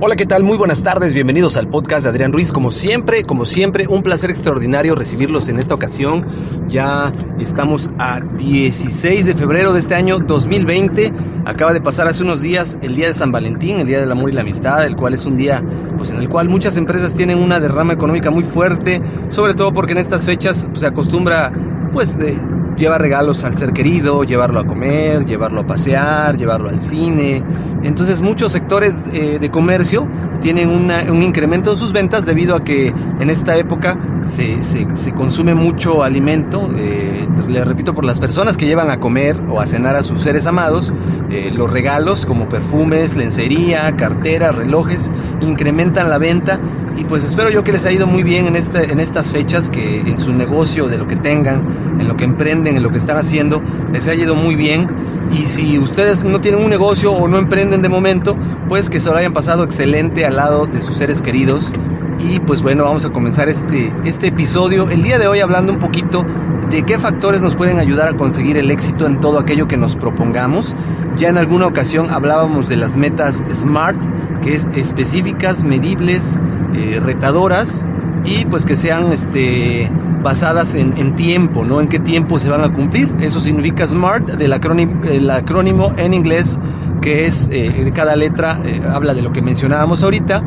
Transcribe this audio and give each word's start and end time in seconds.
Hola, 0.00 0.14
¿qué 0.16 0.26
tal? 0.26 0.44
Muy 0.44 0.56
buenas 0.56 0.84
tardes, 0.84 1.12
bienvenidos 1.12 1.56
al 1.56 1.68
podcast 1.68 2.04
de 2.04 2.10
Adrián 2.10 2.32
Ruiz. 2.32 2.52
Como 2.52 2.70
siempre, 2.70 3.24
como 3.24 3.44
siempre, 3.44 3.88
un 3.88 4.02
placer 4.02 4.30
extraordinario 4.30 4.94
recibirlos 4.94 5.48
en 5.48 5.58
esta 5.58 5.74
ocasión. 5.74 6.26
Ya 6.68 7.12
estamos 7.40 7.90
a 7.98 8.20
16 8.20 9.26
de 9.26 9.34
febrero 9.34 9.72
de 9.72 9.80
este 9.80 9.96
año 9.96 10.20
2020. 10.20 11.12
Acaba 11.46 11.72
de 11.72 11.80
pasar 11.80 12.06
hace 12.06 12.22
unos 12.22 12.40
días 12.40 12.78
el 12.80 12.94
día 12.94 13.08
de 13.08 13.14
San 13.14 13.32
Valentín, 13.32 13.80
el 13.80 13.88
día 13.88 13.98
del 13.98 14.12
amor 14.12 14.30
y 14.30 14.34
la 14.34 14.42
amistad, 14.42 14.86
el 14.86 14.94
cual 14.94 15.14
es 15.14 15.24
un 15.24 15.36
día 15.36 15.60
pues 15.96 16.10
en 16.10 16.18
el 16.18 16.28
cual 16.28 16.48
muchas 16.48 16.76
empresas 16.76 17.14
tienen 17.14 17.38
una 17.38 17.58
derrama 17.58 17.92
económica 17.92 18.30
muy 18.30 18.44
fuerte, 18.44 19.02
sobre 19.30 19.54
todo 19.54 19.72
porque 19.72 19.92
en 19.92 19.98
estas 19.98 20.24
fechas 20.24 20.64
pues, 20.68 20.80
se 20.80 20.86
acostumbra 20.86 21.52
pues 21.92 22.16
de 22.16 22.38
lleva 22.76 22.98
regalos 22.98 23.44
al 23.44 23.56
ser 23.56 23.72
querido, 23.72 24.24
llevarlo 24.24 24.60
a 24.60 24.66
comer, 24.66 25.24
llevarlo 25.24 25.60
a 25.60 25.66
pasear, 25.66 26.36
llevarlo 26.36 26.68
al 26.68 26.82
cine. 26.82 27.42
Entonces 27.82 28.20
muchos 28.20 28.52
sectores 28.52 29.02
eh, 29.12 29.38
de 29.40 29.50
comercio 29.50 30.06
tienen 30.40 30.70
un 30.70 31.22
incremento 31.22 31.70
en 31.70 31.76
sus 31.76 31.92
ventas 31.92 32.26
debido 32.26 32.56
a 32.56 32.64
que 32.64 32.88
en 32.88 33.30
esta 33.30 33.56
época 33.56 33.96
se, 34.22 34.62
se, 34.64 35.12
consume 35.12 35.54
mucho 35.54 36.02
alimento, 36.02 36.68
eh, 36.74 37.28
le 37.48 37.64
repito, 37.64 37.94
por 37.94 38.04
las 38.04 38.18
personas 38.18 38.56
que 38.56 38.66
llevan 38.66 38.90
a 38.90 38.98
comer 38.98 39.36
o 39.48 39.60
a 39.60 39.66
cenar 39.66 39.94
a 39.94 40.02
sus 40.02 40.22
seres 40.22 40.48
amados, 40.48 40.92
eh, 41.30 41.50
los 41.52 41.70
regalos 41.70 42.26
como 42.26 42.48
perfumes, 42.48 43.14
lencería, 43.14 43.94
carteras, 43.96 44.54
relojes, 44.54 45.12
incrementan 45.40 46.10
la 46.10 46.18
venta 46.18 46.58
y 46.96 47.04
pues 47.04 47.24
espero 47.24 47.50
yo 47.50 47.64
que 47.64 47.72
les 47.72 47.84
haya 47.84 47.96
ido 47.96 48.06
muy 48.06 48.22
bien 48.22 48.46
en, 48.46 48.56
este, 48.56 48.92
en 48.92 49.00
estas 49.00 49.30
fechas, 49.30 49.70
que 49.70 50.00
en 50.00 50.18
su 50.18 50.32
negocio, 50.32 50.88
de 50.88 50.98
lo 50.98 51.06
que 51.06 51.16
tengan, 51.16 51.96
en 51.98 52.06
lo 52.06 52.16
que 52.16 52.24
emprenden, 52.24 52.76
en 52.76 52.82
lo 52.82 52.90
que 52.90 52.98
están 52.98 53.16
haciendo, 53.16 53.62
les 53.92 54.06
haya 54.08 54.24
ido 54.24 54.34
muy 54.34 54.56
bien. 54.56 54.88
Y 55.30 55.46
si 55.46 55.78
ustedes 55.78 56.22
no 56.24 56.40
tienen 56.40 56.62
un 56.62 56.70
negocio 56.70 57.12
o 57.12 57.28
no 57.28 57.38
emprenden 57.38 57.82
de 57.82 57.88
momento, 57.88 58.36
pues 58.68 58.90
que 58.90 59.00
se 59.00 59.10
lo 59.10 59.16
hayan 59.16 59.32
pasado 59.32 59.64
excelente 59.64 60.26
al 60.26 60.36
lado 60.36 60.66
de 60.66 60.80
sus 60.80 60.96
seres 60.96 61.22
queridos. 61.22 61.72
Y 62.18 62.40
pues 62.40 62.62
bueno, 62.62 62.84
vamos 62.84 63.06
a 63.06 63.10
comenzar 63.10 63.48
este, 63.48 63.92
este 64.04 64.28
episodio 64.28 64.90
el 64.90 65.02
día 65.02 65.18
de 65.18 65.26
hoy 65.26 65.40
hablando 65.40 65.72
un 65.72 65.78
poquito 65.78 66.24
de 66.70 66.84
qué 66.84 66.98
factores 66.98 67.42
nos 67.42 67.56
pueden 67.56 67.78
ayudar 67.78 68.08
a 68.08 68.16
conseguir 68.16 68.56
el 68.56 68.70
éxito 68.70 69.06
en 69.06 69.20
todo 69.20 69.38
aquello 69.38 69.66
que 69.66 69.76
nos 69.76 69.96
propongamos. 69.96 70.74
Ya 71.16 71.28
en 71.28 71.36
alguna 71.36 71.66
ocasión 71.66 72.10
hablábamos 72.10 72.68
de 72.68 72.76
las 72.76 72.96
metas 72.96 73.44
SMART, 73.52 74.00
que 74.40 74.54
es 74.54 74.70
específicas, 74.74 75.64
medibles, 75.64 76.38
eh, 76.74 77.00
retadoras 77.02 77.86
y 78.24 78.44
pues 78.46 78.64
que 78.64 78.76
sean 78.76 79.12
este, 79.12 79.90
basadas 80.22 80.74
en, 80.74 81.16
tiempo, 81.16 81.64
¿no? 81.64 81.80
En 81.80 81.88
qué 81.88 81.98
tiempo 81.98 82.38
se 82.38 82.48
van 82.48 82.62
a 82.62 82.72
cumplir. 82.72 83.14
Eso 83.20 83.40
significa 83.40 83.86
SMART, 83.86 84.32
del 84.32 84.52
acrónimo, 84.52 85.02
acrónimo 85.32 85.92
en 85.96 86.14
inglés, 86.14 86.60
que 87.00 87.26
es 87.26 87.48
eh, 87.52 87.90
cada 87.94 88.14
letra 88.14 88.60
eh, 88.64 88.80
habla 88.88 89.14
de 89.14 89.22
lo 89.22 89.32
que 89.32 89.42
mencionábamos 89.42 90.02
ahorita, 90.02 90.42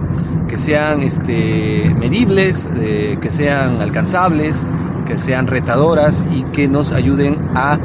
que 0.48 0.58
sean 0.58 1.02
este, 1.02 1.94
medibles, 2.00 2.70
que 2.76 3.32
sean 3.32 3.82
alcanzables, 3.82 4.66
que 5.06 5.18
sean 5.18 5.48
retadoras 5.48 6.26
y 6.32 6.44
que 6.46 6.68
nos 6.68 6.94
ayuden 6.94 7.38
a 7.56 7.80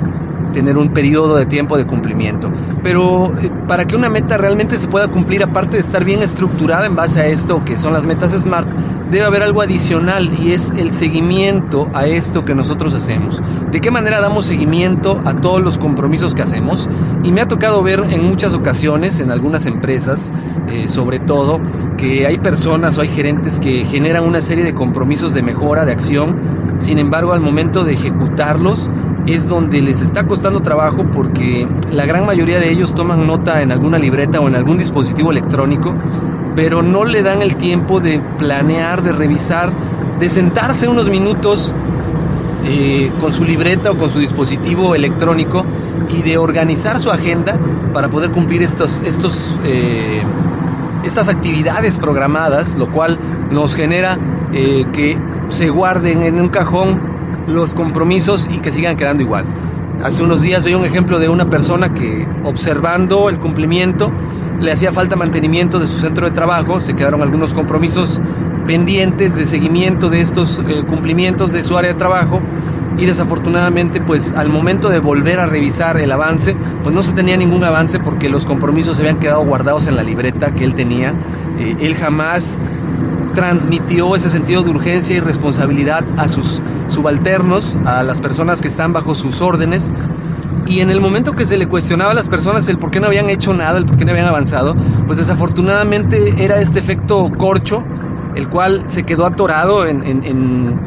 tener 0.52 0.78
un 0.78 0.92
periodo 0.92 1.36
de 1.36 1.46
tiempo 1.46 1.76
de 1.76 1.86
cumplimiento. 1.86 2.50
Pero 2.82 3.32
eh, 3.40 3.50
para 3.66 3.86
que 3.86 3.96
una 3.96 4.08
meta 4.08 4.36
realmente 4.36 4.78
se 4.78 4.88
pueda 4.88 5.08
cumplir, 5.08 5.42
aparte 5.42 5.76
de 5.76 5.82
estar 5.82 6.04
bien 6.04 6.22
estructurada 6.22 6.86
en 6.86 6.96
base 6.96 7.20
a 7.20 7.26
esto 7.26 7.64
que 7.64 7.76
son 7.76 7.92
las 7.92 8.06
metas 8.06 8.32
SMART, 8.32 8.68
debe 9.10 9.24
haber 9.24 9.42
algo 9.42 9.60
adicional 9.60 10.38
y 10.40 10.52
es 10.52 10.70
el 10.76 10.92
seguimiento 10.92 11.88
a 11.92 12.06
esto 12.06 12.44
que 12.44 12.54
nosotros 12.54 12.94
hacemos. 12.94 13.42
¿De 13.70 13.80
qué 13.80 13.90
manera 13.90 14.20
damos 14.20 14.46
seguimiento 14.46 15.20
a 15.24 15.40
todos 15.40 15.60
los 15.60 15.78
compromisos 15.78 16.34
que 16.34 16.42
hacemos? 16.42 16.88
Y 17.24 17.32
me 17.32 17.40
ha 17.40 17.48
tocado 17.48 17.82
ver 17.82 18.04
en 18.08 18.24
muchas 18.24 18.54
ocasiones, 18.54 19.18
en 19.20 19.30
algunas 19.30 19.66
empresas, 19.66 20.32
eh, 20.68 20.86
sobre 20.86 21.18
todo, 21.18 21.60
que 21.96 22.26
hay 22.26 22.38
personas 22.38 22.98
o 22.98 23.02
hay 23.02 23.08
gerentes 23.08 23.58
que 23.58 23.84
generan 23.84 24.24
una 24.24 24.40
serie 24.40 24.64
de 24.64 24.74
compromisos 24.74 25.34
de 25.34 25.42
mejora, 25.42 25.84
de 25.84 25.92
acción, 25.92 26.36
sin 26.78 26.98
embargo 26.98 27.32
al 27.32 27.40
momento 27.40 27.84
de 27.84 27.94
ejecutarlos, 27.94 28.90
es 29.26 29.48
donde 29.48 29.80
les 29.80 30.00
está 30.00 30.26
costando 30.26 30.60
trabajo 30.60 31.04
porque 31.12 31.68
la 31.90 32.06
gran 32.06 32.26
mayoría 32.26 32.58
de 32.58 32.70
ellos 32.70 32.94
toman 32.94 33.26
nota 33.26 33.62
en 33.62 33.72
alguna 33.72 33.98
libreta 33.98 34.40
o 34.40 34.48
en 34.48 34.56
algún 34.56 34.78
dispositivo 34.78 35.30
electrónico, 35.30 35.94
pero 36.56 36.82
no 36.82 37.04
le 37.04 37.22
dan 37.22 37.42
el 37.42 37.56
tiempo 37.56 38.00
de 38.00 38.20
planear, 38.38 39.02
de 39.02 39.12
revisar, 39.12 39.70
de 40.18 40.28
sentarse 40.28 40.88
unos 40.88 41.08
minutos 41.08 41.72
eh, 42.64 43.10
con 43.20 43.32
su 43.32 43.44
libreta 43.44 43.90
o 43.90 43.96
con 43.96 44.10
su 44.10 44.18
dispositivo 44.18 44.94
electrónico 44.94 45.64
y 46.08 46.22
de 46.22 46.38
organizar 46.38 47.00
su 47.00 47.10
agenda 47.10 47.58
para 47.92 48.08
poder 48.08 48.30
cumplir 48.30 48.62
estos, 48.62 49.00
estos, 49.04 49.58
eh, 49.64 50.22
estas 51.04 51.28
actividades 51.28 51.98
programadas, 51.98 52.76
lo 52.76 52.88
cual 52.88 53.18
nos 53.50 53.74
genera 53.74 54.18
eh, 54.52 54.84
que 54.92 55.16
se 55.48 55.70
guarden 55.70 56.22
en 56.22 56.40
un 56.40 56.48
cajón 56.48 57.09
los 57.50 57.74
compromisos 57.74 58.48
y 58.50 58.58
que 58.58 58.70
sigan 58.70 58.96
quedando 58.96 59.22
igual. 59.22 59.44
Hace 60.02 60.22
unos 60.22 60.40
días 60.40 60.64
veía 60.64 60.78
un 60.78 60.86
ejemplo 60.86 61.18
de 61.18 61.28
una 61.28 61.50
persona 61.50 61.92
que 61.92 62.26
observando 62.44 63.28
el 63.28 63.38
cumplimiento 63.38 64.10
le 64.60 64.72
hacía 64.72 64.92
falta 64.92 65.16
mantenimiento 65.16 65.78
de 65.78 65.86
su 65.86 65.98
centro 65.98 66.26
de 66.26 66.32
trabajo, 66.32 66.80
se 66.80 66.94
quedaron 66.94 67.22
algunos 67.22 67.52
compromisos 67.52 68.20
pendientes 68.66 69.34
de 69.34 69.46
seguimiento 69.46 70.08
de 70.08 70.20
estos 70.20 70.60
eh, 70.66 70.84
cumplimientos 70.86 71.52
de 71.52 71.62
su 71.62 71.76
área 71.76 71.92
de 71.92 71.98
trabajo 71.98 72.40
y 72.96 73.06
desafortunadamente 73.06 74.00
pues 74.00 74.32
al 74.32 74.48
momento 74.48 74.90
de 74.90 74.98
volver 74.98 75.40
a 75.40 75.46
revisar 75.46 75.98
el 75.98 76.12
avance 76.12 76.54
pues 76.82 76.94
no 76.94 77.02
se 77.02 77.12
tenía 77.12 77.36
ningún 77.36 77.64
avance 77.64 77.98
porque 77.98 78.28
los 78.28 78.46
compromisos 78.46 78.96
se 78.96 79.02
habían 79.02 79.18
quedado 79.18 79.44
guardados 79.44 79.86
en 79.86 79.96
la 79.96 80.02
libreta 80.02 80.54
que 80.54 80.64
él 80.64 80.74
tenía. 80.74 81.14
Eh, 81.58 81.76
él 81.80 81.94
jamás 81.94 82.58
transmitió 83.34 84.16
ese 84.16 84.30
sentido 84.30 84.62
de 84.62 84.70
urgencia 84.70 85.16
y 85.16 85.20
responsabilidad 85.20 86.04
a 86.16 86.28
sus 86.28 86.62
subalternos, 86.88 87.76
a 87.84 88.02
las 88.02 88.20
personas 88.20 88.60
que 88.60 88.68
están 88.68 88.92
bajo 88.92 89.14
sus 89.14 89.40
órdenes. 89.40 89.90
Y 90.66 90.80
en 90.80 90.90
el 90.90 91.00
momento 91.00 91.32
que 91.32 91.46
se 91.46 91.56
le 91.56 91.66
cuestionaba 91.66 92.12
a 92.12 92.14
las 92.14 92.28
personas 92.28 92.68
el 92.68 92.78
por 92.78 92.90
qué 92.90 93.00
no 93.00 93.06
habían 93.06 93.30
hecho 93.30 93.54
nada, 93.54 93.78
el 93.78 93.86
por 93.86 93.96
qué 93.96 94.04
no 94.04 94.12
habían 94.12 94.28
avanzado, 94.28 94.76
pues 95.06 95.18
desafortunadamente 95.18 96.34
era 96.44 96.60
este 96.60 96.78
efecto 96.78 97.30
corcho, 97.36 97.82
el 98.34 98.48
cual 98.48 98.84
se 98.88 99.02
quedó 99.02 99.26
atorado 99.26 99.86
en, 99.86 100.78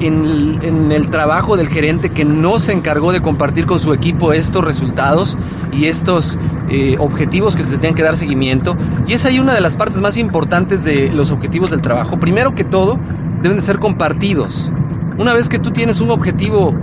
el, 0.00 1.08
trabajo 1.10 1.56
del 1.56 1.68
gerente 1.68 2.10
que 2.10 2.24
no 2.24 2.58
se 2.58 2.72
encargó 2.72 3.12
de 3.12 3.22
compartir 3.22 3.66
con 3.66 3.80
su 3.80 3.94
equipo 3.94 4.32
estos 4.32 4.64
resultados 4.64 5.38
y 5.72 5.86
estos 5.86 6.38
eh, 6.70 6.96
objetivos 6.98 7.56
que 7.56 7.64
se 7.64 7.76
tienen 7.78 7.94
que 7.94 8.02
dar 8.02 8.16
seguimiento. 8.16 8.76
Y 9.06 9.14
es 9.14 9.24
ahí 9.24 9.38
una 9.38 9.54
de 9.54 9.60
las 9.60 9.76
partes 9.76 10.00
más 10.00 10.16
importantes 10.16 10.84
de 10.84 11.08
los 11.10 11.30
objetivos 11.30 11.70
del 11.70 11.80
trabajo. 11.80 12.20
Primero 12.20 12.54
que 12.54 12.64
todo, 12.64 12.98
deben 13.42 13.56
de 13.56 13.62
ser 13.62 13.78
compartidos. 13.78 14.70
Una 15.18 15.34
vez 15.34 15.48
que 15.48 15.58
tú 15.58 15.70
tienes 15.72 16.00
un 16.00 16.10
objetivo 16.10 16.74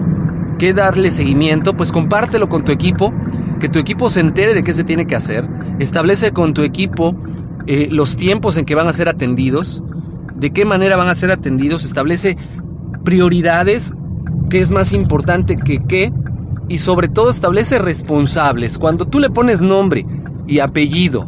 que 0.59 0.73
darle 0.73 1.11
seguimiento, 1.11 1.75
pues 1.75 1.91
compártelo 1.91 2.49
con 2.49 2.63
tu 2.63 2.71
equipo, 2.71 3.13
que 3.59 3.69
tu 3.69 3.79
equipo 3.79 4.09
se 4.09 4.19
entere 4.19 4.53
de 4.53 4.63
qué 4.63 4.73
se 4.73 4.83
tiene 4.83 5.05
que 5.07 5.15
hacer, 5.15 5.47
establece 5.79 6.31
con 6.31 6.53
tu 6.53 6.63
equipo 6.63 7.15
eh, 7.65 7.87
los 7.91 8.15
tiempos 8.15 8.57
en 8.57 8.65
que 8.65 8.75
van 8.75 8.87
a 8.87 8.93
ser 8.93 9.09
atendidos, 9.09 9.83
de 10.35 10.51
qué 10.51 10.65
manera 10.65 10.97
van 10.97 11.09
a 11.09 11.15
ser 11.15 11.31
atendidos, 11.31 11.85
establece 11.85 12.37
prioridades, 13.03 13.93
qué 14.49 14.59
es 14.59 14.71
más 14.71 14.93
importante 14.93 15.57
que 15.57 15.79
qué, 15.79 16.11
y 16.69 16.79
sobre 16.79 17.07
todo 17.07 17.29
establece 17.29 17.79
responsables. 17.79 18.77
Cuando 18.77 19.05
tú 19.05 19.19
le 19.19 19.29
pones 19.29 19.61
nombre 19.61 20.05
y 20.47 20.59
apellido 20.59 21.25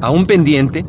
a 0.00 0.10
un 0.10 0.26
pendiente, 0.26 0.84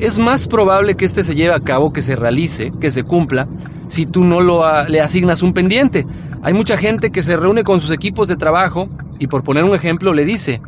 es 0.00 0.18
más 0.18 0.48
probable 0.48 0.96
que 0.96 1.04
éste 1.04 1.24
se 1.24 1.34
lleve 1.34 1.54
a 1.54 1.60
cabo, 1.60 1.92
que 1.92 2.02
se 2.02 2.16
realice, 2.16 2.72
que 2.80 2.90
se 2.90 3.04
cumpla, 3.04 3.46
si 3.88 4.06
tú 4.06 4.24
no 4.24 4.40
lo, 4.40 4.64
le 4.88 5.00
asignas 5.00 5.42
un 5.42 5.52
pendiente. 5.52 6.06
Hay 6.42 6.54
mucha 6.54 6.76
gente 6.76 7.10
que 7.10 7.22
se 7.22 7.36
reúne 7.36 7.62
con 7.62 7.80
sus 7.80 7.90
equipos 7.90 8.28
de 8.28 8.36
trabajo 8.36 8.88
y 9.18 9.26
por 9.26 9.44
poner 9.44 9.64
un 9.64 9.74
ejemplo 9.74 10.12
le 10.12 10.24
dice, 10.24 10.60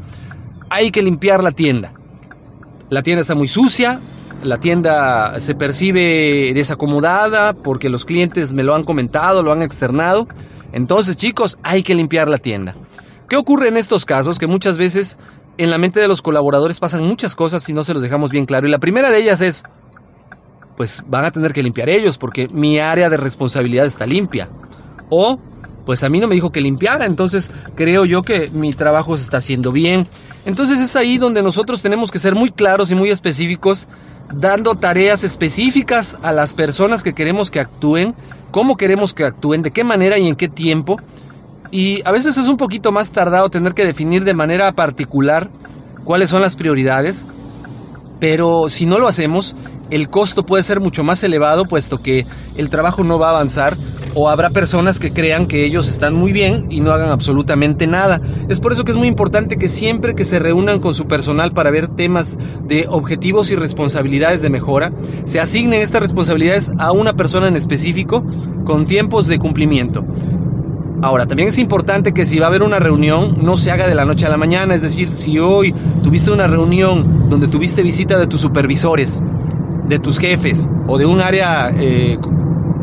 hay 0.71 0.91
que 0.91 1.03
limpiar 1.03 1.43
la 1.43 1.51
tienda. 1.51 1.93
La 2.91 3.03
tienda 3.03 3.23
está 3.23 3.35
muy 3.35 3.49
sucia, 3.49 4.01
la 4.43 4.59
tienda 4.59 5.41
se 5.41 5.55
percibe 5.55 6.53
desacomodada 6.55 7.55
porque 7.55 7.89
los 7.89 8.05
clientes 8.05 8.53
me 8.53 8.63
lo 8.63 8.75
han 8.75 8.85
comentado, 8.85 9.43
lo 9.43 9.53
han 9.53 9.63
externado. 9.63 10.29
Entonces, 10.75 11.17
chicos, 11.17 11.57
hay 11.63 11.85
que 11.85 11.95
limpiar 11.95 12.27
la 12.27 12.39
tienda. 12.39 12.75
¿Qué 13.29 13.37
ocurre 13.37 13.69
en 13.69 13.77
estos 13.77 14.05
casos? 14.05 14.41
Que 14.41 14.49
muchas 14.49 14.77
veces 14.77 15.19
en 15.57 15.71
la 15.71 15.79
mente 15.79 16.01
de 16.01 16.09
los 16.09 16.21
colaboradores 16.21 16.81
pasan 16.81 17.05
muchas 17.05 17.37
cosas 17.37 17.63
si 17.63 17.73
no 17.73 17.85
se 17.85 17.95
los 17.95 18.03
dejamos 18.03 18.33
bien 18.33 18.45
claro. 18.45 18.67
Y 18.67 18.73
la 18.73 18.81
primera 18.81 19.13
de 19.13 19.19
ellas 19.19 19.41
es, 19.41 19.63
pues 20.77 21.05
van 21.07 21.25
a 21.25 21.31
tener 21.31 21.53
que 21.53 21.63
limpiar 21.63 21.89
ellos 21.89 22.19
porque 22.19 22.49
mi 22.49 22.81
área 22.81 23.09
de 23.09 23.17
responsabilidad 23.17 23.87
está 23.87 24.05
limpia. 24.05 24.49
O, 25.11 25.39
pues 25.87 26.03
a 26.03 26.09
mí 26.09 26.19
no 26.19 26.27
me 26.27 26.35
dijo 26.35 26.51
que 26.51 26.61
limpiara, 26.61 27.07
entonces 27.07 27.53
creo 27.77 28.05
yo 28.05 28.23
que 28.23 28.51
mi 28.51 28.73
trabajo 28.73 29.17
se 29.17 29.23
está 29.23 29.37
haciendo 29.37 29.71
bien. 29.71 30.09
Entonces 30.45 30.81
es 30.81 30.97
ahí 30.97 31.19
donde 31.19 31.41
nosotros 31.45 31.83
tenemos 31.83 32.11
que 32.11 32.19
ser 32.19 32.35
muy 32.35 32.51
claros 32.51 32.91
y 32.91 32.97
muy 32.97 33.11
específicos 33.11 33.87
dando 34.33 34.75
tareas 34.75 35.23
específicas 35.23 36.19
a 36.23 36.33
las 36.33 36.55
personas 36.55 37.05
que 37.05 37.15
queremos 37.15 37.53
que 37.53 37.61
actúen, 37.61 38.17
cómo 38.55 38.77
queremos 38.77 39.15
que 39.15 39.25
actúen, 39.25 39.63
de 39.63 39.73
qué 39.73 39.83
manera 39.83 40.17
y 40.17 40.29
en 40.29 40.37
qué 40.37 40.47
tiempo. 40.47 41.01
Y 41.73 42.07
a 42.07 42.13
veces 42.13 42.37
es 42.37 42.47
un 42.47 42.57
poquito 42.57 42.93
más 42.93 43.11
tardado 43.11 43.51
tener 43.51 43.75
que 43.75 43.85
definir 43.85 44.23
de 44.23 44.33
manera 44.33 44.71
particular 44.75 45.51
cuáles 46.05 46.31
son 46.31 46.41
las 46.41 46.55
prioridades, 46.55 47.27
pero 48.21 48.71
si 48.71 48.87
no 48.87 49.01
lo 49.01 49.09
hacemos, 49.09 49.57
el 49.91 50.09
costo 50.09 50.47
puede 50.47 50.63
ser 50.63 50.81
mucho 50.81 51.05
más 51.05 51.23
elevado 51.23 51.65
puesto 51.67 52.03
que 52.03 52.27
el 52.57 52.71
trabajo 52.71 53.05
no 53.05 53.19
va 53.19 53.29
a 53.29 53.31
avanzar 53.31 53.77
o 54.15 54.29
habrá 54.29 54.51
personas 54.51 54.99
que 55.01 55.13
crean 55.13 55.47
que 55.47 55.65
ellos 55.65 55.89
están 55.89 56.15
muy 56.15 56.33
bien 56.33 56.67
y 56.71 56.81
no 56.81 56.93
hagan 56.93 57.11
absolutamente 57.11 57.87
nada. 57.87 58.21
Es 58.49 58.61
por 58.61 58.73
eso 58.73 58.85
que 58.85 58.93
es 58.93 58.97
muy 58.97 59.09
importante 59.09 59.57
que 59.57 59.69
siempre 59.69 60.15
que 60.15 60.25
se 60.25 60.39
reúnan 60.39 60.81
con 60.81 60.95
su 60.95 61.07
personal 61.07 61.53
para 61.53 61.71
ver 61.71 61.89
temas 61.89 62.39
de 62.67 62.87
objetivos 62.89 63.51
y 63.51 63.57
responsabilidades 63.57 64.41
de 64.41 64.51
mejora, 64.51 64.93
se 65.25 65.41
asignen 65.41 65.83
estas 65.83 66.01
responsabilidades 66.01 66.71
a 66.79 66.93
una 66.93 67.15
persona 67.15 67.49
en 67.49 67.57
específico 67.57 68.25
con 68.65 68.87
tiempos 68.87 69.27
de 69.27 69.39
cumplimiento. 69.39 70.05
Ahora, 71.03 71.27
también 71.27 71.51
es 71.51 71.59
importante 71.59 72.15
que 72.15 72.25
si 72.25 72.39
va 72.39 72.47
a 72.47 72.49
haber 72.49 72.63
una 72.63 72.79
reunión, 72.79 73.37
no 73.43 73.59
se 73.59 73.71
haga 73.71 73.87
de 73.87 73.95
la 73.95 74.07
noche 74.07 74.25
a 74.25 74.31
la 74.31 74.39
mañana. 74.39 74.75
Es 74.75 74.81
decir, 74.81 75.11
si 75.11 75.39
hoy 75.39 75.75
tuviste 76.03 76.31
una 76.31 76.47
reunión 76.47 77.29
donde 77.29 77.47
tuviste 77.47 77.83
visita 77.83 78.19
de 78.19 78.27
tus 78.27 78.41
supervisores, 78.41 79.23
de 79.89 79.99
tus 79.99 80.19
jefes 80.19 80.71
o 80.87 80.99
de 80.99 81.07
un 81.07 81.21
área 81.21 81.71
eh, 81.71 82.19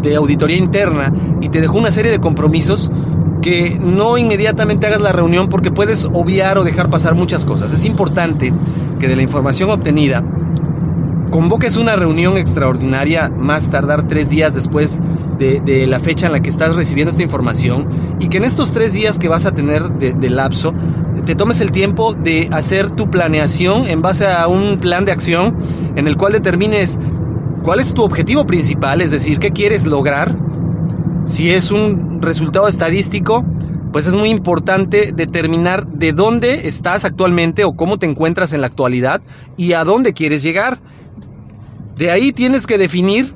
de 0.02 0.16
auditoría 0.16 0.58
interna 0.58 1.14
y 1.42 1.50
te 1.50 1.62
dejó 1.62 1.78
una 1.78 1.92
serie 1.92 2.12
de 2.12 2.20
compromisos, 2.20 2.92
que 3.42 3.80
no 3.80 4.18
inmediatamente 4.18 4.88
hagas 4.88 5.02
la 5.02 5.12
reunión 5.12 5.50
porque 5.50 5.72
puedes 5.72 6.06
obviar 6.06 6.58
o 6.58 6.64
dejar 6.64 6.90
pasar 6.90 7.16
muchas 7.16 7.46
cosas. 7.46 7.74
Es 7.74 7.86
importante 7.86 8.54
que 9.00 9.08
de 9.08 9.16
la 9.16 9.24
información 9.24 9.70
obtenida 9.72 10.24
convoques 11.32 11.78
una 11.78 11.96
reunión 11.96 12.38
extraordinaria 12.38 13.30
más 13.30 13.72
tardar 13.72 14.08
tres 14.08 14.30
días 14.30 14.54
después 14.54 15.02
de, 15.40 15.88
la 15.88 16.00
fecha 16.00 16.28
en 16.28 16.34
la 16.34 16.42
que 16.42 16.52
estás 16.52 16.76
recibiendo 16.76 17.10
esta 17.10 17.24
información 17.24 17.88
y 18.20 18.28
que 18.28 18.38
en 18.38 18.44
estos 18.44 18.74
tres 18.74 18.94
días 18.94 19.18
que 19.18 19.28
vas 19.28 19.48
a 19.48 19.52
tener 19.52 19.90
de, 19.90 20.30
lapso 20.30 20.72
te 21.26 21.36
tomes 21.36 21.62
el 21.62 21.72
tiempo 21.72 22.14
de 22.14 22.50
hacer 22.52 22.92
tu 22.92 23.10
planeación 23.10 23.88
en 23.88 24.02
base 24.02 24.28
a 24.28 24.48
un 24.48 24.80
plan 24.80 25.06
de 25.06 25.12
acción 25.12 25.56
en 25.96 26.08
el 26.08 26.18
cual 26.18 26.34
determines 26.34 27.00
cuál 27.64 27.80
es 27.80 27.94
tu 27.94 28.04
objetivo 28.04 28.46
principal, 28.46 29.02
es 29.02 29.12
decir, 29.12 29.40
qué 29.40 29.52
quieres 29.52 29.86
lograr. 29.86 30.36
Si 31.28 31.52
es 31.52 31.72
un 31.72 32.22
resultado 32.22 32.68
estadístico, 32.68 33.46
pues 33.92 34.08
es 34.08 34.16
muy 34.16 34.30
importante 34.30 35.12
determinar 35.14 35.86
de 35.88 36.14
dónde 36.14 36.68
estás 36.68 37.06
actualmente 37.06 37.64
o 37.66 37.74
cómo 37.74 37.98
te 37.98 38.06
encuentras 38.06 38.54
en 38.54 38.62
la 38.62 38.68
actualidad 38.68 39.22
y 39.58 39.74
a 39.74 39.84
dónde 39.84 40.14
quieres 40.14 40.44
llegar. 40.44 40.80
De 41.98 42.10
ahí 42.10 42.32
tienes 42.32 42.66
que 42.66 42.78
definir 42.78 43.36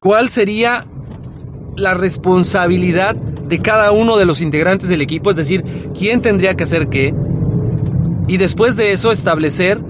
¿Cuál 0.00 0.30
sería 0.30 0.84
la 1.76 1.94
responsabilidad 1.94 3.14
de 3.14 3.60
cada 3.60 3.92
uno 3.92 4.16
de 4.16 4.26
los 4.26 4.40
integrantes 4.40 4.88
del 4.88 5.00
equipo? 5.00 5.30
Es 5.30 5.36
decir, 5.36 5.64
¿quién 5.96 6.22
tendría 6.22 6.56
que 6.56 6.64
hacer 6.64 6.88
qué? 6.88 7.14
Y 8.26 8.38
después 8.38 8.74
de 8.74 8.92
eso 8.92 9.12
establecer, 9.12 9.80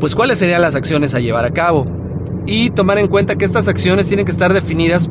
pues, 0.00 0.14
cuáles 0.14 0.38
serían 0.38 0.62
las 0.62 0.74
acciones 0.74 1.14
a 1.14 1.20
llevar 1.20 1.44
a 1.44 1.52
cabo. 1.52 1.86
Y 2.46 2.70
tomar 2.70 2.98
en 2.98 3.08
cuenta 3.08 3.36
que 3.36 3.44
estas 3.44 3.68
acciones 3.68 4.08
tienen 4.08 4.24
que 4.24 4.32
estar 4.32 4.52
definidas 4.52 5.10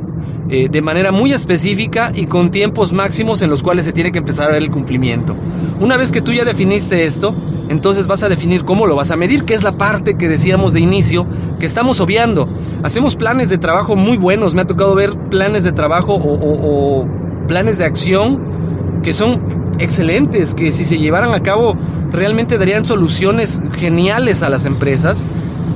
eh, 0.54 0.68
de 0.70 0.82
manera 0.82 1.14
muy 1.14 1.32
específica 1.32 2.12
y 2.14 2.26
con 2.26 2.52
tiempos 2.52 2.92
máximos 2.92 3.42
en 3.42 3.50
los 3.50 3.64
cuales 3.64 3.86
se 3.86 3.94
tiene 3.94 4.12
que 4.12 4.18
empezar 4.18 4.50
a 4.50 4.52
ver 4.52 4.62
el 4.62 4.70
cumplimiento. 4.70 5.34
Una 5.80 5.96
vez 5.96 6.12
que 6.12 6.22
tú 6.22 6.34
ya 6.34 6.44
definiste 6.44 7.06
esto, 7.06 7.34
entonces 7.70 8.06
vas 8.06 8.22
a 8.22 8.28
definir 8.28 8.66
cómo 8.66 8.86
lo 8.86 8.98
vas 8.98 9.12
a 9.12 9.16
medir, 9.16 9.46
que 9.46 9.54
es 9.54 9.64
la 9.64 9.78
parte 9.78 10.18
que 10.18 10.28
decíamos 10.28 10.74
de 10.74 10.82
inicio, 10.82 11.26
que 11.58 11.66
estamos 11.66 12.02
obviando. 12.02 12.50
Hacemos 12.84 13.16
planes 13.16 13.48
de 13.48 13.60
trabajo 13.60 13.96
muy 13.96 14.18
buenos, 14.18 14.54
me 14.54 14.64
ha 14.64 14.68
tocado 14.68 14.94
ver 14.94 15.18
planes 15.30 15.64
de 15.64 15.72
trabajo 15.72 16.16
o, 16.16 17.08
planes 17.48 17.78
de 17.78 17.86
acción 17.86 19.00
que 19.04 19.14
son 19.14 19.42
excelentes, 19.80 20.54
que 20.54 20.74
si 20.74 20.84
se 20.84 20.98
llevaran 20.98 21.34
a 21.34 21.40
cabo 21.40 21.78
realmente 22.12 22.58
darían 22.58 22.84
soluciones 22.84 23.62
geniales 23.78 24.44
a 24.44 24.50
las 24.50 24.66
empresas, 24.66 25.26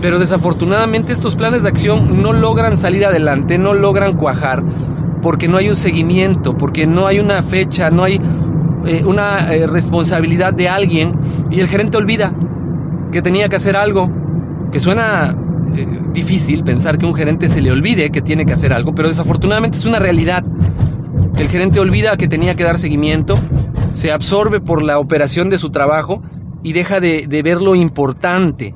pero 0.06 0.20
desafortunadamente 0.20 1.14
estos 1.14 1.36
planes 1.36 1.64
de 1.64 1.70
acción 1.70 2.22
no 2.22 2.32
logran 2.32 2.78
salir 2.78 3.08
adelante, 3.08 3.58
no 3.58 3.74
logran 3.74 4.14
cuajar, 4.14 4.64
porque 5.24 5.48
no 5.48 5.58
hay 5.58 5.68
un 5.68 5.76
seguimiento, 5.76 6.56
porque 6.56 6.86
no 6.86 7.08
hay 7.08 7.18
una 7.18 7.42
fecha, 7.42 7.90
no 7.90 8.04
hay 8.04 8.22
eh, 8.86 9.04
una 9.04 9.52
eh, 9.52 9.66
responsabilidad 9.66 10.54
de 10.54 10.70
alguien 10.70 11.16
y 11.50 11.60
el 11.60 11.68
gerente 11.68 11.98
olvida 11.98 12.36
que 13.12 13.24
tenía 13.24 13.50
que 13.50 13.56
hacer 13.56 13.76
algo, 13.76 14.12
que 14.72 14.80
suena 14.80 15.36
eh, 15.76 15.88
difícil 16.14 16.64
pensar 16.64 17.00
que 17.00 17.08
un 17.08 17.16
gerente 17.16 17.50
se 17.50 17.60
le 17.60 17.72
olvide 17.72 18.12
que 18.12 18.22
tiene 18.22 18.46
que 18.46 18.54
hacer 18.54 18.74
algo, 18.74 18.94
pero 18.94 19.08
desafortunadamente 19.08 19.80
es 19.80 19.86
una 19.86 19.98
realidad. 19.98 20.46
El 21.36 21.48
gerente 21.48 21.80
olvida 21.80 22.16
que 22.16 22.28
tenía 22.28 22.54
que 22.54 22.64
dar 22.64 22.78
seguimiento, 22.78 23.40
se 23.96 24.12
absorbe 24.12 24.62
por 24.62 24.84
la 24.84 25.00
operación 25.00 25.50
de 25.50 25.58
su 25.58 25.72
trabajo 25.72 26.22
y 26.62 26.74
deja 26.74 27.00
de, 27.00 27.26
ver 27.44 27.60
lo 27.60 27.74
importante. 27.74 28.76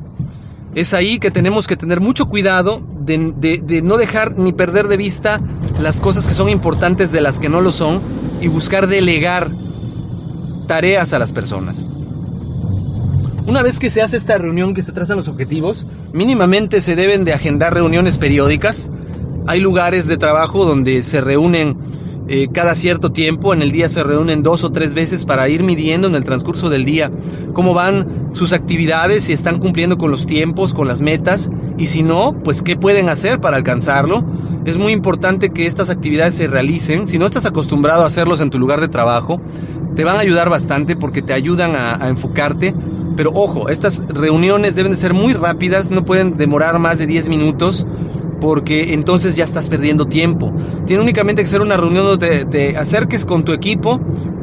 Es 0.76 0.94
ahí 0.94 1.20
que 1.20 1.32
tenemos 1.32 1.68
que 1.68 1.76
tener 1.76 2.00
mucho 2.00 2.28
cuidado 2.28 2.82
de, 3.02 3.62
de 3.64 3.82
no 3.82 3.98
dejar 3.98 4.38
ni 4.38 4.54
perder 4.54 4.88
de 4.88 4.98
vista 4.98 5.42
las 5.82 6.00
cosas 6.00 6.28
que 6.28 6.34
son 6.34 6.50
importantes 6.50 7.12
de 7.12 7.22
las 7.22 7.40
que 7.40 7.50
no 7.50 7.62
lo 7.62 7.72
son 7.72 8.02
y 8.42 8.48
buscar 8.48 8.88
delegar 8.88 9.52
tareas 10.68 11.14
a 11.14 11.20
las 11.20 11.34
personas. 11.34 11.88
Una 13.48 13.64
vez 13.64 13.80
que 13.80 13.90
se 13.90 14.04
hace 14.04 14.16
esta 14.16 14.38
reunión, 14.38 14.76
que 14.76 14.84
se 14.84 14.92
trazan 14.92 15.18
los 15.18 15.28
objetivos, 15.28 15.88
mínimamente 16.14 16.82
se 16.82 16.96
deben 16.96 17.26
de 17.26 17.34
agendar 17.34 17.74
reuniones 17.74 18.20
periódicas. 18.20 18.92
Hay 19.48 19.60
lugares 19.60 20.06
de 20.06 20.18
trabajo 20.18 20.66
donde 20.66 21.02
se 21.02 21.20
reúnen 21.20 21.76
eh, 22.32 22.48
cada 22.54 22.76
cierto 22.76 23.12
tiempo. 23.12 23.54
En 23.54 23.64
el 23.64 23.72
día 23.72 23.90
se 23.90 24.04
reúnen 24.04 24.44
dos 24.44 24.64
o 24.64 24.72
tres 24.72 24.94
veces 24.94 25.26
para 25.26 25.50
ir 25.50 25.64
midiendo 25.64 26.08
en 26.08 26.14
el 26.14 26.24
transcurso 26.24 26.70
del 26.70 26.86
día 26.86 27.12
cómo 27.54 27.74
van 27.74 28.30
sus 28.34 28.54
actividades, 28.54 29.24
si 29.24 29.34
están 29.34 29.58
cumpliendo 29.58 29.98
con 29.98 30.12
los 30.12 30.28
tiempos, 30.28 30.76
con 30.76 30.88
las 30.88 31.02
metas 31.02 31.50
y 31.80 31.88
si 31.88 32.04
no, 32.04 32.36
pues 32.44 32.62
qué 32.62 32.76
pueden 32.76 33.10
hacer 33.10 33.42
para 33.42 33.58
alcanzarlo. 33.58 34.24
Es 34.66 34.78
muy 34.78 34.94
importante 34.94 35.50
que 35.50 35.66
estas 35.66 35.90
actividades 35.90 36.36
se 36.36 36.46
realicen. 36.46 37.08
Si 37.08 37.18
no 37.18 37.26
estás 37.26 37.48
acostumbrado 37.48 38.04
a 38.04 38.06
hacerlos 38.06 38.42
en 38.42 38.52
tu 38.52 38.60
lugar 38.60 38.80
de 38.80 38.90
trabajo, 38.90 39.42
te 39.96 40.04
van 40.04 40.18
a 40.18 40.20
ayudar 40.20 40.50
bastante 40.50 40.96
porque 40.96 41.24
te 41.24 41.34
ayudan 41.34 41.76
a, 41.76 41.96
a 41.96 42.10
enfocarte. 42.10 42.76
Pero 43.18 43.32
ojo, 43.34 43.70
estas 43.70 44.04
reuniones 44.08 44.76
deben 44.76 44.92
de 44.92 44.98
ser 44.98 45.16
muy 45.16 45.34
rápidas, 45.34 45.90
no 45.90 46.06
pueden 46.06 46.38
demorar 46.38 46.78
más 46.78 47.00
de 47.00 47.08
10 47.08 47.28
minutos 47.28 47.88
porque 48.40 48.94
entonces 48.94 49.36
ya 49.36 49.44
estás 49.44 49.68
perdiendo 49.68 50.08
tiempo. 50.08 50.54
Tiene 50.86 51.02
únicamente 51.02 51.42
que 51.42 51.48
ser 51.48 51.62
una 51.62 51.78
reunión 51.78 52.06
donde 52.06 52.46
te 52.46 52.78
acerques 52.78 53.26
con 53.26 53.44
tu 53.44 53.54
equipo, 53.54 54.00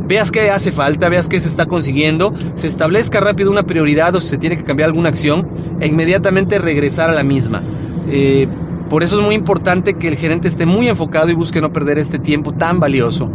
veas 0.07 0.31
qué 0.31 0.51
hace 0.51 0.73
falta, 0.73 1.09
veas 1.09 1.29
qué 1.29 1.41
se 1.41 1.49
está 1.49 1.67
consiguiendo, 1.67 2.33
se 2.55 2.67
establezca 2.67 3.21
rápido 3.21 3.51
una 3.51 3.65
prioridad 3.65 4.15
o 4.15 4.21
si 4.21 4.29
se 4.29 4.39
tiene 4.39 4.57
que 4.57 4.65
cambiar 4.65 4.89
alguna 4.89 5.09
acción 5.09 5.49
e 5.81 5.87
inmediatamente 5.87 6.59
regresar 6.59 7.11
a 7.11 7.13
la 7.13 7.25
misma. 7.25 7.63
Eh, 8.09 8.47
por 8.89 9.03
eso 9.03 9.19
es 9.19 9.25
muy 9.25 9.35
importante 9.35 9.95
que 9.95 10.09
el 10.09 10.17
gerente 10.17 10.47
esté 10.47 10.65
muy 10.65 10.89
enfocado 10.89 11.29
y 11.31 11.35
busque 11.35 11.61
no 11.61 11.73
perder 11.73 11.99
este 11.99 12.19
tiempo 12.19 12.53
tan 12.53 12.79
valioso. 12.79 13.31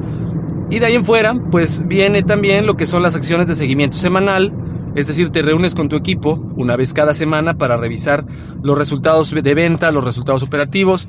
Y 0.70 0.80
de 0.80 0.86
ahí 0.86 0.96
en 0.96 1.03
fuera, 1.03 1.36
pues 1.51 1.86
viene 1.86 2.24
también 2.24 2.65
lo 2.65 2.77
que 2.77 2.88
son 2.88 3.03
las 3.03 3.15
acciones 3.15 3.48
de 3.48 3.58
seguimiento 3.58 3.98
semanal, 3.98 4.53
es 4.96 5.08
decir, 5.08 5.30
te 5.30 5.42
reúnes 5.42 5.76
con 5.76 5.90
tu 5.90 5.96
equipo 5.96 6.34
una 6.56 6.76
vez 6.76 6.94
cada 6.94 7.14
semana 7.14 7.58
para 7.58 7.78
revisar 7.78 8.26
los 8.62 8.78
resultados 8.78 9.32
de 9.32 9.54
venta, 9.54 9.92
los 9.92 10.04
resultados 10.04 10.44
operativos, 10.44 11.08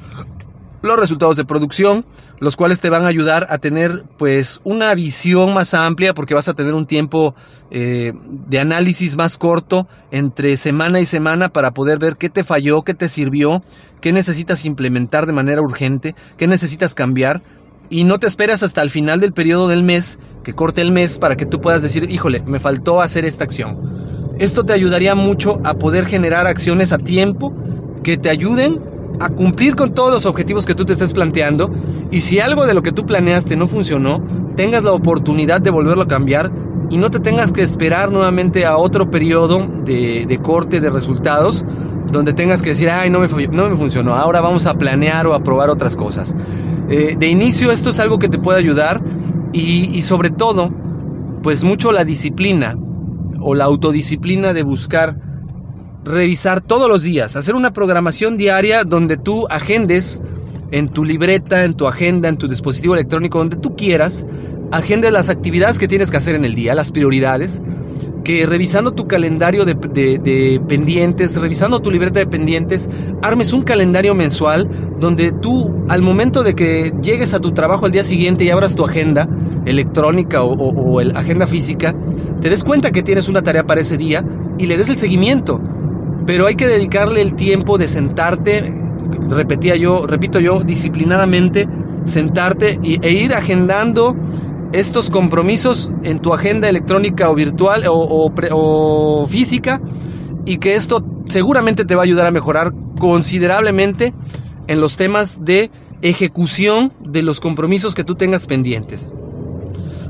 los 0.82 0.98
resultados 0.98 1.36
de 1.36 1.44
producción, 1.44 2.04
los 2.38 2.56
cuales 2.56 2.80
te 2.80 2.90
van 2.90 3.04
a 3.04 3.08
ayudar 3.08 3.46
a 3.50 3.58
tener 3.58 4.04
pues 4.18 4.60
una 4.64 4.94
visión 4.94 5.54
más 5.54 5.74
amplia 5.74 6.12
porque 6.12 6.34
vas 6.34 6.48
a 6.48 6.54
tener 6.54 6.74
un 6.74 6.86
tiempo 6.86 7.34
eh, 7.70 8.12
de 8.48 8.58
análisis 8.58 9.16
más 9.16 9.38
corto 9.38 9.86
entre 10.10 10.56
semana 10.56 11.00
y 11.00 11.06
semana 11.06 11.50
para 11.50 11.70
poder 11.70 11.98
ver 11.98 12.16
qué 12.16 12.28
te 12.28 12.44
falló, 12.44 12.82
qué 12.82 12.94
te 12.94 13.08
sirvió, 13.08 13.62
qué 14.00 14.12
necesitas 14.12 14.64
implementar 14.64 15.26
de 15.26 15.32
manera 15.32 15.62
urgente, 15.62 16.14
qué 16.36 16.46
necesitas 16.48 16.94
cambiar. 16.94 17.42
Y 17.88 18.04
no 18.04 18.18
te 18.18 18.26
esperas 18.26 18.62
hasta 18.62 18.82
el 18.82 18.90
final 18.90 19.20
del 19.20 19.32
periodo 19.32 19.68
del 19.68 19.82
mes 19.82 20.18
que 20.42 20.54
corte 20.54 20.80
el 20.80 20.92
mes 20.92 21.18
para 21.18 21.36
que 21.36 21.46
tú 21.46 21.60
puedas 21.60 21.82
decir, 21.82 22.10
híjole, 22.10 22.42
me 22.46 22.60
faltó 22.60 23.00
hacer 23.00 23.24
esta 23.24 23.44
acción. 23.44 23.76
Esto 24.38 24.64
te 24.64 24.72
ayudaría 24.72 25.14
mucho 25.14 25.60
a 25.64 25.74
poder 25.74 26.06
generar 26.06 26.46
acciones 26.46 26.92
a 26.92 26.98
tiempo 26.98 27.54
que 28.02 28.16
te 28.16 28.30
ayuden 28.30 28.80
a 29.20 29.28
cumplir 29.28 29.76
con 29.76 29.94
todos 29.94 30.10
los 30.10 30.26
objetivos 30.26 30.66
que 30.66 30.74
tú 30.74 30.84
te 30.84 30.94
estés 30.94 31.12
planteando 31.12 31.70
y 32.10 32.22
si 32.22 32.40
algo 32.40 32.66
de 32.66 32.74
lo 32.74 32.82
que 32.82 32.92
tú 32.92 33.06
planeaste 33.06 33.56
no 33.56 33.66
funcionó, 33.66 34.22
tengas 34.56 34.84
la 34.84 34.92
oportunidad 34.92 35.60
de 35.60 35.70
volverlo 35.70 36.02
a 36.02 36.08
cambiar 36.08 36.50
y 36.90 36.96
no 36.96 37.10
te 37.10 37.20
tengas 37.20 37.52
que 37.52 37.62
esperar 37.62 38.10
nuevamente 38.10 38.66
a 38.66 38.76
otro 38.76 39.10
periodo 39.10 39.66
de, 39.84 40.40
corte 40.42 40.80
de 40.80 40.90
resultados 40.90 41.64
donde 42.10 42.34
tengas 42.34 42.62
que 42.62 42.70
decir, 42.70 42.90
ay, 42.90 43.08
no 43.10 43.20
me, 43.20 43.28
no 43.28 43.70
me 43.70 43.76
funcionó, 43.76 44.14
ahora 44.14 44.40
vamos 44.40 44.66
a 44.66 44.74
planear 44.74 45.26
o 45.26 45.34
a 45.34 45.42
probar 45.42 45.70
otras 45.70 45.96
cosas. 45.96 46.36
Eh, 46.90 47.16
de 47.18 47.26
inicio 47.28 47.70
esto 47.70 47.90
es 47.90 48.00
algo 48.00 48.18
que 48.18 48.28
te 48.28 48.38
puede 48.38 48.58
ayudar 48.58 49.00
y, 49.52 50.02
sobre 50.02 50.30
todo, 50.30 50.70
pues 51.42 51.64
mucho 51.64 51.92
la 51.92 52.04
disciplina 52.04 52.76
o 53.40 53.54
la 53.54 53.64
autodisciplina 53.64 54.52
de 54.52 54.62
buscar 54.62 55.16
revisar 56.04 56.60
todos 56.60 56.88
los 56.88 57.02
días, 57.02 57.36
hacer 57.36 57.54
una 57.54 57.72
programación 57.72 58.36
diaria 58.36 58.84
donde 58.84 59.16
tú 59.16 59.46
agendes 59.50 60.20
en 60.72 60.88
tu 60.88 61.04
libreta, 61.04 61.64
en 61.64 61.74
tu 61.74 61.86
agenda, 61.86 62.28
en 62.28 62.36
tu 62.36 62.48
dispositivo 62.48 62.94
electrónico, 62.94 63.38
donde 63.38 63.56
tú 63.56 63.76
quieras, 63.76 64.26
agendes 64.72 65.12
las 65.12 65.28
actividades 65.28 65.78
que 65.78 65.86
tienes 65.86 66.10
que 66.10 66.16
hacer 66.16 66.34
en 66.34 66.44
el 66.44 66.54
día, 66.54 66.74
las 66.74 66.90
prioridades, 66.90 67.62
que 68.24 68.46
revisando 68.46 68.92
tu 68.92 69.06
calendario 69.06 69.64
de, 69.64 69.74
pendientes, 70.66 71.36
revisando 71.36 71.80
tu 71.80 71.90
libreta 71.90 72.20
de 72.20 72.26
pendientes, 72.26 72.88
armes 73.20 73.52
un 73.52 73.62
calendario 73.62 74.14
mensual 74.14 74.68
donde 75.02 75.32
tú 75.32 75.84
al 75.88 76.00
momento 76.00 76.44
de 76.44 76.54
que 76.54 76.92
llegues 77.02 77.34
a 77.34 77.40
tu 77.40 77.50
trabajo 77.52 77.86
al 77.86 77.92
día 77.92 78.04
siguiente 78.04 78.44
y 78.44 78.50
abras 78.50 78.76
tu 78.76 78.84
agenda 78.84 79.28
electrónica 79.66 80.44
o, 80.44 80.52
o, 80.52 81.00
agenda 81.00 81.48
física, 81.48 81.92
te 82.40 82.48
des 82.48 82.62
cuenta 82.62 82.92
que 82.92 83.02
tienes 83.02 83.28
una 83.28 83.42
tarea 83.42 83.64
para 83.64 83.80
ese 83.80 83.96
día 83.96 84.24
y 84.58 84.66
le 84.66 84.76
des 84.76 84.88
el 84.88 84.98
seguimiento. 84.98 85.60
Pero 86.24 86.46
hay 86.46 86.54
que 86.54 86.68
dedicarle 86.68 87.20
el 87.20 87.34
tiempo 87.34 87.78
de 87.78 87.88
sentarte, 87.88 88.72
repetía 89.28 89.74
yo, 89.74 90.06
repito 90.06 90.38
yo, 90.38 90.62
disciplinadamente, 90.62 91.66
sentarte 92.04 92.78
e 92.80 93.10
ir 93.10 93.34
agendando 93.34 94.14
estos 94.72 95.10
compromisos 95.10 95.90
en 96.04 96.20
tu 96.20 96.32
agenda 96.32 96.68
electrónica 96.68 97.28
o 97.28 97.34
virtual 97.34 97.84
o, 97.88 99.26
física 99.28 99.80
y 100.44 100.58
que 100.58 100.74
esto 100.74 101.04
seguramente 101.26 101.84
te 101.84 101.96
va 101.96 102.02
a 102.02 102.04
ayudar 102.04 102.28
a 102.28 102.30
mejorar 102.30 102.72
considerablemente 103.00 104.14
en 104.72 104.80
los 104.80 104.96
temas 104.96 105.44
de 105.44 105.70
ejecución 106.00 106.94
de 107.00 107.22
los 107.22 107.40
compromisos 107.40 107.94
que 107.94 108.04
tú 108.04 108.14
tengas 108.14 108.46
pendientes. 108.46 109.12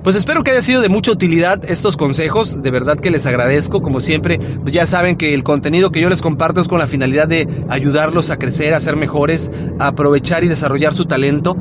Pues 0.05 0.15
espero 0.15 0.43
que 0.43 0.53
haya 0.53 0.63
sido 0.63 0.81
de 0.81 0.89
mucha 0.89 1.11
utilidad 1.11 1.65
estos 1.69 1.97
consejos, 1.97 2.63
de 2.63 2.71
verdad 2.71 2.99
que 2.99 3.11
les 3.11 3.27
agradezco, 3.27 3.83
como 3.83 4.01
siempre, 4.01 4.39
pues 4.63 4.73
ya 4.73 4.87
saben 4.87 5.17
que 5.17 5.35
el 5.35 5.43
contenido 5.43 5.91
que 5.91 6.01
yo 6.01 6.09
les 6.09 6.23
comparto 6.23 6.61
es 6.61 6.69
con 6.69 6.79
la 6.79 6.87
finalidad 6.87 7.27
de 7.27 7.49
ayudarlos 7.69 8.31
a 8.31 8.37
crecer, 8.37 8.75
a 8.75 8.81
ser 8.81 8.97
mejores, 8.97 9.51
a 9.81 9.89
aprovechar 9.89 10.45
y 10.45 10.49
desarrollar 10.49 10.95
su 10.95 11.07
talento. 11.07 11.57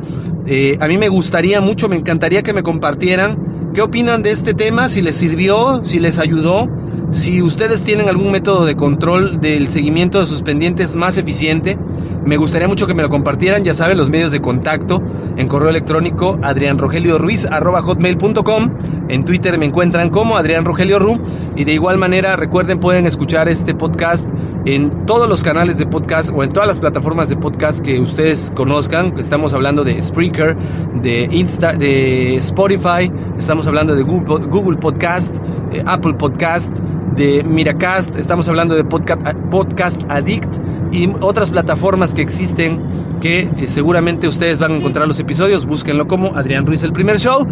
Eh, 0.46 0.78
a 0.80 0.88
mí 0.88 0.98
me 0.98 1.10
gustaría 1.10 1.60
mucho, 1.60 1.90
me 1.90 1.96
encantaría 1.96 2.44
que 2.44 2.54
me 2.54 2.64
compartieran 2.64 3.72
qué 3.74 3.82
opinan 3.82 4.22
de 4.22 4.32
este 4.32 4.54
tema, 4.54 4.90
si 4.90 5.02
les 5.02 5.16
sirvió, 5.16 5.82
si 5.84 6.00
les 6.00 6.20
ayudó, 6.20 6.68
si 7.12 7.42
ustedes 7.42 7.84
tienen 7.84 8.10
algún 8.10 8.32
método 8.32 8.66
de 8.66 8.76
control 8.76 9.40
del 9.42 9.70
seguimiento 9.70 10.20
de 10.20 10.26
sus 10.26 10.42
pendientes 10.42 10.96
más 10.96 11.18
eficiente. 11.18 11.78
Me 12.26 12.38
gustaría 12.38 12.68
mucho 12.68 12.86
que 12.86 12.94
me 12.94 13.02
lo 13.02 13.10
compartieran, 13.10 13.64
ya 13.64 13.74
saben, 13.74 13.98
los 13.98 14.12
medios 14.12 14.32
de 14.32 14.42
contacto 14.42 15.02
en 15.38 15.48
correo 15.48 15.70
electrónico 15.70 16.38
adrianrogelioruiz.com. 16.44 18.78
En 19.10 19.26
Twitter 19.26 19.58
me 19.58 19.66
encuentran 19.66 20.12
como 20.12 20.38
Adrián 20.38 20.64
Rogelio 20.64 21.00
Ru. 21.00 21.20
Y 21.56 21.64
de 21.64 21.74
igual 21.74 21.98
manera, 21.98 22.36
recuerden, 22.36 22.80
pueden 22.80 23.08
escuchar 23.08 23.50
este 23.50 23.74
podcast 23.74 24.30
en 24.66 25.08
todos 25.08 25.28
los 25.28 25.42
canales 25.44 25.80
de 25.80 25.88
podcast 25.88 26.30
o 26.34 26.44
en 26.44 26.54
todas 26.54 26.68
las 26.68 26.80
plataformas 26.80 27.30
de 27.30 27.38
podcast 27.38 27.84
que 27.84 28.00
ustedes 28.00 28.54
conozcan. 28.56 29.16
Estamos 29.18 29.56
hablando 29.56 29.84
de 29.84 30.00
Spreaker, 30.02 30.56
de, 31.02 31.28
Insta, 31.32 31.74
de 31.74 32.36
Spotify, 32.38 33.12
estamos 33.38 33.66
hablando 33.66 33.96
de 33.96 34.04
Google, 34.04 34.78
Podcast, 34.78 35.36
eh, 35.72 35.82
Apple 35.88 36.14
Podcast, 36.14 36.72
de 37.16 37.44
Miracast, 37.44 38.16
estamos 38.16 38.48
hablando 38.48 38.76
de 38.76 38.84
Podcast, 38.84 39.36
podcast 39.50 40.04
Addict 40.10 40.71
y 40.92 41.10
otras 41.22 41.52
plataformas 41.52 42.14
que 42.14 42.22
existen 42.22 42.82
que 43.22 43.42
eh, 43.42 43.68
seguramente 43.68 44.28
ustedes 44.28 44.60
van 44.60 44.74
a 44.74 44.76
encontrar 44.78 45.08
los 45.08 45.20
episodios. 45.20 45.66
Búsquenlo 45.66 46.08
como 46.08 46.36
Adrián 46.36 46.66
Ruiz 46.66 46.84
el 46.84 46.92
primer 46.92 47.20
show. 47.20 47.48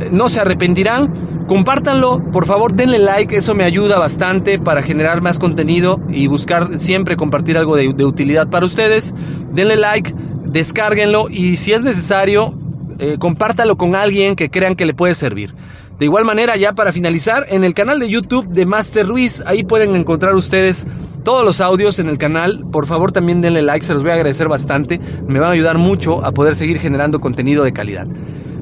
Eh, 0.00 0.08
no 0.10 0.28
se 0.28 0.40
arrepentirán. 0.40 1.46
Compártanlo, 1.46 2.22
por 2.30 2.46
favor 2.46 2.74
denle 2.74 3.00
like, 3.00 3.36
eso 3.36 3.56
me 3.56 3.64
ayuda 3.64 3.98
bastante 3.98 4.60
para 4.60 4.82
generar 4.82 5.20
más 5.20 5.40
contenido 5.40 6.00
y 6.08 6.28
buscar 6.28 6.78
siempre 6.78 7.16
compartir 7.16 7.58
algo 7.58 7.74
de, 7.74 7.88
utilidad 7.88 8.48
para 8.48 8.66
ustedes. 8.66 9.14
Denle 9.52 9.74
like, 9.74 10.14
descárguenlo 10.44 11.28
y 11.28 11.56
si 11.56 11.72
es 11.72 11.82
necesario, 11.82 12.54
eh, 13.00 13.16
compártalo 13.18 13.76
con 13.76 13.96
alguien 13.96 14.36
que 14.36 14.48
crean 14.48 14.76
que 14.76 14.86
le 14.86 14.94
puede 14.94 15.16
servir. 15.16 15.52
De 15.98 16.06
igual 16.06 16.24
manera, 16.24 16.56
ya 16.56 16.72
para 16.72 16.92
finalizar, 16.92 17.44
en 17.50 17.64
el 17.64 17.74
canal 17.74 17.98
de 17.98 18.08
YouTube 18.08 18.46
de 18.48 18.64
Master 18.64 19.06
Ruiz, 19.06 19.42
ahí 19.44 19.64
pueden 19.64 19.96
encontrar 19.96 20.34
ustedes 20.34 20.86
todos 21.22 21.44
los 21.44 21.60
audios 21.60 21.98
en 21.98 22.08
el 22.08 22.18
canal. 22.18 22.64
Por 22.70 22.86
favor, 22.86 23.12
también 23.12 23.40
denle 23.40 23.62
like, 23.62 23.84
se 23.84 23.94
los 23.94 24.02
voy 24.02 24.10
a 24.10 24.14
agradecer 24.14 24.48
bastante. 24.48 25.00
Me 25.26 25.38
van 25.38 25.50
a 25.50 25.52
ayudar 25.52 25.78
mucho 25.78 26.24
a 26.24 26.32
poder 26.32 26.54
seguir 26.54 26.78
generando 26.78 27.20
contenido 27.20 27.64
de 27.64 27.72
calidad. 27.72 28.06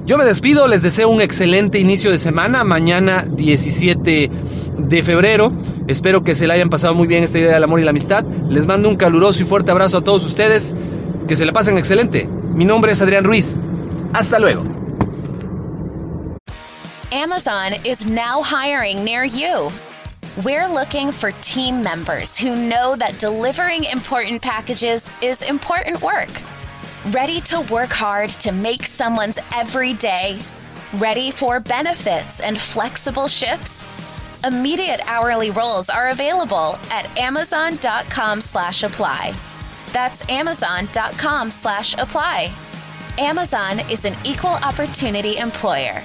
Yo 0.04 0.16
me 0.16 0.24
despido, 0.24 0.66
les 0.68 0.80
deseo 0.80 1.10
un 1.10 1.20
excelente 1.20 1.78
inicio 1.78 2.10
de 2.10 2.18
semana, 2.18 2.64
mañana 2.64 3.26
17 3.30 4.30
de 4.78 5.02
febrero. 5.02 5.52
Espero 5.86 6.24
que 6.24 6.34
se 6.34 6.46
le 6.46 6.54
hayan 6.54 6.70
pasado 6.70 6.94
muy 6.94 7.06
bien 7.06 7.24
esta 7.24 7.38
idea 7.38 7.52
del 7.52 7.64
amor 7.64 7.80
y 7.80 7.84
la 7.84 7.90
amistad. 7.90 8.24
Les 8.48 8.66
mando 8.66 8.88
un 8.88 8.96
caluroso 8.96 9.42
y 9.42 9.46
fuerte 9.46 9.70
abrazo 9.70 9.98
a 9.98 10.04
todos 10.04 10.24
ustedes. 10.24 10.74
Que 11.26 11.36
se 11.36 11.44
la 11.44 11.52
pasen 11.52 11.76
excelente. 11.76 12.26
Mi 12.26 12.64
nombre 12.64 12.92
es 12.92 13.02
Adrián 13.02 13.24
Ruiz. 13.24 13.60
Hasta 14.14 14.38
luego. 14.38 14.62
Amazon 17.12 17.74
is 17.84 18.06
now 18.06 18.42
hiring 18.42 19.04
near 19.04 19.26
you. 19.26 19.70
We're 20.44 20.68
looking 20.68 21.10
for 21.10 21.32
team 21.40 21.82
members 21.82 22.38
who 22.38 22.54
know 22.54 22.94
that 22.94 23.18
delivering 23.18 23.82
important 23.82 24.40
packages 24.40 25.10
is 25.20 25.42
important 25.42 26.00
work. 26.00 26.28
Ready 27.10 27.40
to 27.40 27.62
work 27.62 27.90
hard 27.90 28.30
to 28.30 28.52
make 28.52 28.86
someone's 28.86 29.40
every 29.52 29.94
day? 29.94 30.40
Ready 30.92 31.32
for 31.32 31.58
benefits 31.58 32.38
and 32.40 32.56
flexible 32.56 33.26
shifts? 33.26 33.84
Immediate 34.44 35.00
hourly 35.06 35.50
roles 35.50 35.90
are 35.90 36.10
available 36.10 36.78
at 36.88 37.18
amazon.com 37.18 38.40
slash 38.40 38.84
apply. 38.84 39.34
That's 39.92 40.28
amazon.com 40.30 41.50
slash 41.50 41.94
apply. 41.94 42.52
Amazon 43.18 43.80
is 43.90 44.04
an 44.04 44.14
equal 44.24 44.50
opportunity 44.50 45.38
employer. 45.38 46.04